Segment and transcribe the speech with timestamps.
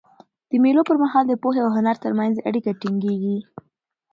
[0.49, 3.37] د مېلو پر مهال د پوهي او هنر ترمنځ اړیکه ټینګيږي.